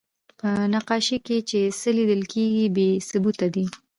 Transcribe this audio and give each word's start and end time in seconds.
په 0.39 0.49
نقاشۍ 0.73 1.17
کې 1.25 1.37
چې 1.49 1.59
څه 1.79 1.89
لیدل 1.97 2.21
کېږي، 2.33 2.65
بې 2.75 2.89
ثبوته 3.09 3.47
دي. 3.55 3.65